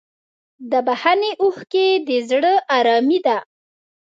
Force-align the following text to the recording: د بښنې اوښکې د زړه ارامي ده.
د 0.71 0.73
بښنې 0.87 1.31
اوښکې 1.43 1.87
د 2.07 2.09
زړه 2.29 2.53
ارامي 2.77 3.19
ده. 3.25 3.37